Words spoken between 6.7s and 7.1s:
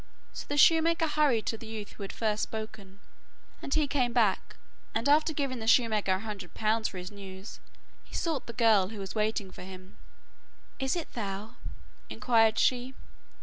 for